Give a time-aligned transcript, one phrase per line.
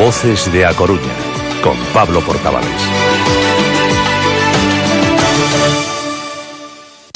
[0.00, 1.14] Voces de A Coruña,
[1.62, 3.29] con Pablo Portavales.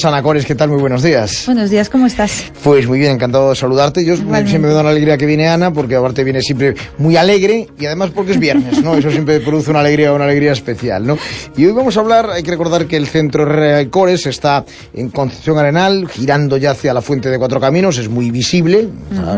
[0.05, 0.69] Ana Cores, ¿qué tal?
[0.69, 1.43] Muy buenos días.
[1.47, 2.51] Buenos días, ¿cómo estás?
[2.63, 4.05] Pues muy bien, encantado de saludarte.
[4.05, 7.67] Yo siempre me da una alegría que viene Ana, porque aparte viene siempre muy alegre
[7.79, 8.95] y además porque es viernes, ¿no?
[8.95, 11.17] Eso siempre produce una alegría, una alegría especial, ¿no?
[11.57, 13.47] Y hoy vamos a hablar, hay que recordar que el centro
[13.89, 14.63] Cores está
[14.93, 18.87] en Concepción Arenal, girando ya hacia la Fuente de Cuatro Caminos, es muy visible,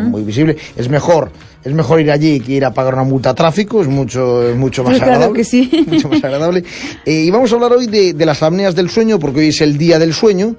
[0.04, 0.58] muy visible.
[0.76, 1.32] Es mejor
[1.68, 4.86] es mejor ir allí que ir a pagar una multa a tráfico, es mucho, mucho
[4.86, 5.38] más agradable.
[5.38, 5.70] Que sí.
[5.88, 6.64] Mucho más agradable.
[7.06, 9.78] Eh, y vamos a hablar hoy de, las apneas del sueño, porque hoy es el
[9.78, 10.56] día del sueño.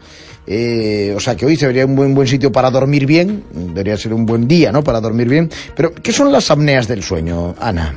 [0.47, 4.15] Eh, o sea que hoy sería un buen, buen sitio para dormir bien, debería ser
[4.15, 4.83] un buen día, ¿no?
[4.83, 5.51] Para dormir bien.
[5.77, 7.95] Pero, ¿qué son las apneas del sueño, Ana?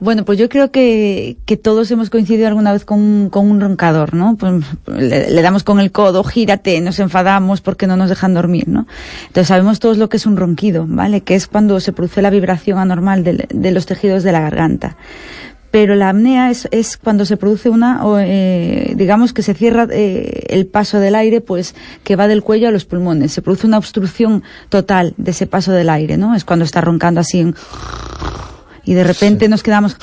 [0.00, 4.14] Bueno, pues yo creo que, que todos hemos coincidido alguna vez con, con un roncador,
[4.14, 4.34] ¿no?
[4.36, 8.86] Pues le, damos con el codo, gírate, nos enfadamos porque no nos dejan dormir, ¿no?
[9.26, 11.20] Entonces sabemos todos lo que es un ronquido, ¿vale?
[11.20, 14.96] Que es cuando se produce la vibración anormal de, de los tejidos de la garganta
[15.70, 20.44] pero la apnea es, es cuando se produce una, eh, digamos que se cierra eh,
[20.48, 23.32] el paso del aire, pues que va del cuello a los pulmones.
[23.32, 26.34] Se produce una obstrucción total de ese paso del aire, ¿no?
[26.34, 27.54] Es cuando está roncando así en
[28.84, 29.96] y de repente nos quedamos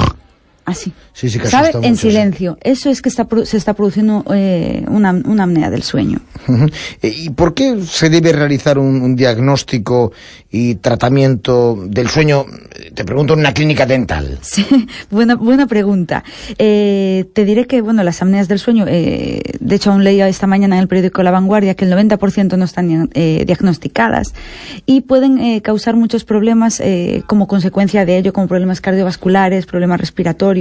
[0.68, 0.92] así.
[1.14, 1.72] Sí, sí, ¿Sabe?
[1.82, 2.58] En silencio.
[2.62, 6.20] Eso es que está, se está produciendo eh, una, una, apnea del sueño.
[7.02, 10.12] Eh, ¿Y por qué se debe realizar un, diagnóstico
[10.52, 12.46] y tratamiento del sueño,
[12.94, 14.40] te pregunto, en una clínica dental?
[14.58, 14.66] Sí,
[15.12, 16.24] buena, buena pregunta.
[16.58, 20.76] Eh, te diré que, bueno, las apneas del sueño, de hecho aún leía esta mañana
[20.76, 24.34] en el periódico La Vanguardia que el 90% no están diagnosticadas
[24.86, 26.82] y pueden causar muchos problemas
[27.28, 30.57] como consecuencia de ello, como problemas cardiovasculares, problemas respiratorios,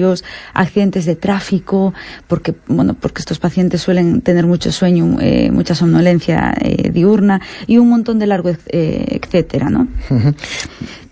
[0.54, 1.94] accidentes de tráfico,
[2.26, 7.78] porque, bueno, porque estos pacientes suelen tener mucho sueño, eh, mucha somnolencia eh, diurna y
[7.78, 9.88] un montón de largo, eh, etcétera, ¿no?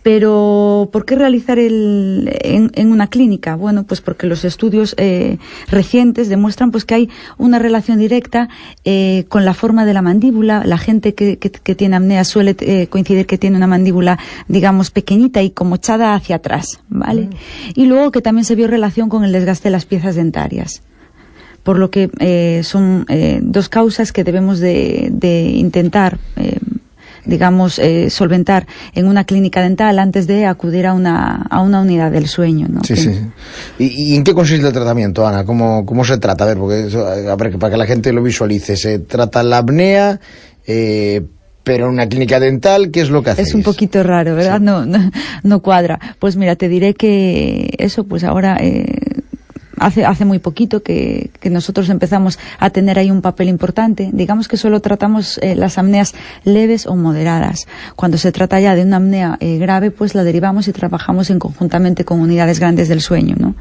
[0.04, 3.56] Pero, ¿por qué realizar el, en, una clínica?
[3.56, 8.50] Bueno, pues porque los estudios eh, recientes demuestran pues que hay una relación directa
[8.84, 10.62] eh, con la forma de la mandíbula.
[10.66, 15.40] La gente que, que, tiene apnea suele eh, coincidir que tiene una mandíbula, digamos, pequeñita
[15.42, 17.22] y como echada hacia atrás, ¿vale?
[17.22, 17.30] Mm.
[17.74, 20.82] Y luego que también se vio relación con el desgaste de las piezas dentarias
[21.64, 26.53] por lo que eh, son eh, dos causas que debemos de, de intentar eh,
[27.26, 32.10] digamos, eh, solventar en una clínica dental antes de acudir a una, a una unidad
[32.12, 32.66] del sueño.
[32.68, 32.82] ¿no?
[32.84, 33.10] Sí, sí.
[33.78, 35.44] ¿Y, en qué consiste el tratamiento, Ana?
[35.44, 36.44] ¿Cómo, cómo se trata?
[36.44, 40.20] A ver, porque a ver, para que la gente lo visualice, se trata la apnea.
[40.66, 41.22] Eh,
[41.64, 43.48] pero en una clínica dental, ¿qué es lo que hacéis?
[43.48, 44.60] Es un poquito raro, ¿verdad?
[44.60, 45.10] No, no,
[45.42, 45.98] no, cuadra.
[46.18, 48.84] Pues mira, te diré que eso, pues ahora eh,
[49.78, 54.10] hace, hace muy poquito que, nosotros empezamos a tener ahí un papel importante.
[54.12, 57.66] Digamos que solo tratamos eh, las apneas leves o moderadas.
[57.94, 61.38] Cuando se trata ya de una apnea eh, grave, pues la derivamos y trabajamos en
[61.38, 63.36] conjuntamente con unidades grandes del sueño.
[63.38, 63.54] ¿no?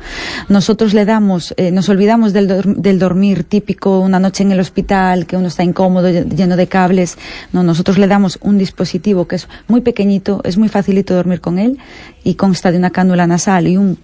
[0.49, 2.47] Nosotros le damos, eh, nos olvidamos del,
[2.77, 7.17] del dormir típico, una noche en el hospital, que uno está incómodo, lleno de cables.
[7.51, 11.59] No, nosotros le damos un dispositivo que es muy pequeñito, es muy facilito dormir con
[11.59, 11.77] él
[12.23, 13.97] y consta de una cánula nasal y un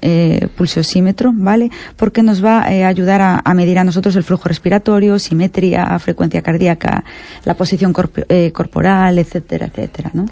[0.57, 1.71] pulsosímetro, ¿vale?
[1.99, 6.41] Porque nos va a eh, ayudar a, medir a nosotros el flujo respiratorio, simetría, frecuencia
[6.41, 7.03] cardíaca,
[7.43, 7.93] la posición
[8.29, 10.11] eh, corporal, etcétera, etcétera.
[10.13, 10.25] ¿no?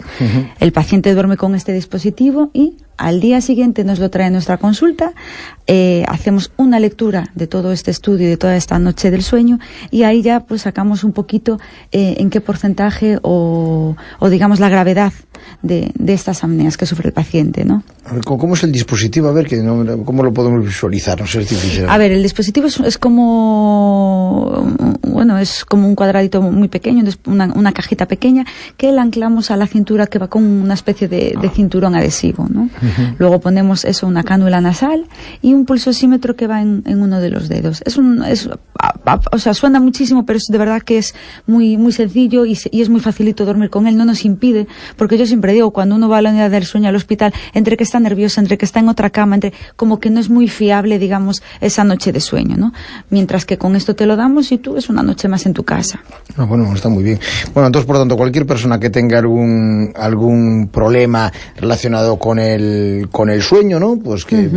[0.58, 4.56] El paciente duerme con este dispositivo y al día siguiente nos lo trae a nuestra
[4.56, 5.12] consulta,
[5.66, 9.60] eh, hacemos una lectura de todo este estudio y de toda esta noche del sueño
[9.90, 11.60] y ahí ya pues sacamos un poquito
[11.92, 15.12] en qué porcentaje o, o digamos la gravedad
[15.62, 17.82] de, de, estas apneas que sufre el paciente, ¿no?
[18.24, 19.28] ¿Cómo es el dispositivo?
[19.28, 21.20] A ver, que no, ¿cómo lo podemos visualizar?
[21.20, 21.86] No sé, es difícil.
[21.88, 24.66] A ver, el dispositivo es, es, como,
[25.02, 28.46] bueno, es como un cuadradito muy pequeño, una, una, cajita pequeña
[28.76, 32.46] que la anclamos a la cintura que va con una especie de, de cinturón adhesivo,
[32.48, 32.70] ¿no?
[33.18, 35.06] Luego ponemos eso, una cánula nasal
[35.42, 37.82] y un pulsosímetro que va en, en uno de los dedos.
[37.84, 38.48] Es un, es,
[39.32, 41.14] o sea, suena muchísimo, pero es de verdad que es
[41.46, 44.66] muy, muy sencillo y, y es muy facilito dormir con él, no nos impide,
[44.96, 47.76] porque yo siempre digo, cuando uno va a la unidad del sueño al hospital, entre
[47.76, 50.48] que está nerviosa, entre que está en otra cama, entre como que no es muy
[50.48, 52.72] fiable, digamos, esa noche de sueño, ¿no?
[53.10, 55.64] Mientras que con esto te lo damos y tú es una noche más en tu
[55.64, 56.00] casa.
[56.36, 57.18] Ah, bueno, está muy bien.
[57.54, 63.08] Bueno, entonces, por lo tanto, cualquier persona que tenga algún, algún problema relacionado con el,
[63.10, 63.98] con el sueño, ¿no?
[63.98, 64.50] Pues que,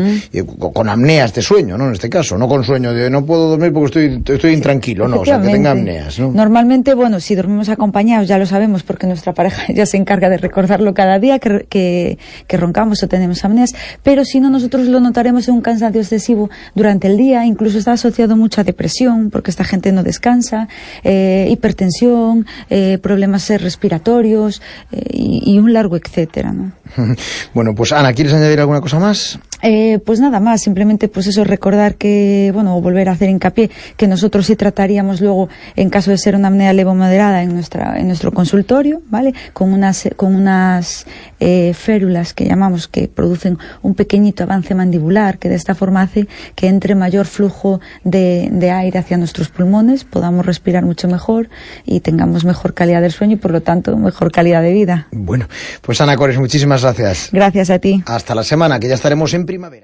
[0.74, 1.88] con apneas de sueño, ¿no?
[1.88, 5.22] En este caso, no con sueño de no puedo dormir porque estoy, estoy intranquilo, ¿no?
[5.22, 6.32] O sea, que tenga apneas, ¿no?
[6.32, 10.38] Normalmente, bueno, si dormimos acompañados, ya lo sabemos porque nuestra pareja ya se encarga de
[10.62, 12.18] recordarlo cada día que, que,
[12.48, 13.74] que roncamos o tenemos apneas,
[14.04, 17.94] pero si no, nosotros lo notaremos en un cansancio excesivo durante el día, incluso está
[17.94, 20.68] asociado mucho a depresión, porque esta gente no descansa,
[21.04, 24.62] eh, hipertensión, eh, problemas respiratorios
[24.92, 26.54] eh, y, y, un largo etcétera.
[26.54, 26.72] ¿no?
[27.54, 29.40] bueno, pues Ana, ¿quieres añadir alguna cosa más?
[29.62, 34.08] Eh, pues nada más, simplemente pues eso, recordar que, bueno, volver a hacer hincapié, que
[34.08, 38.08] nosotros sí trataríamos luego, en caso de ser una apnea leve moderada, en nuestra, en
[38.08, 39.34] nuestro consultorio, ¿vale?
[39.54, 41.06] Con unas, con unas
[41.40, 46.28] eh, férulas que llamamos que producen un pequeñito avance mandibular, que de esta forma hace
[46.56, 51.50] que entre mayor flujo de, de aire hacia nuestros pulmones, podamos respirar mucho mejor
[51.86, 55.08] y tengamos mejor calidad del sueño y por lo tanto mejor calidad de vida.
[55.12, 55.48] Bueno,
[55.82, 57.30] pues Ana Cores, muchísimas gracias.
[57.32, 58.04] Gracias a ti.
[58.06, 59.80] Hasta la semana, que ya estaremos en primavera.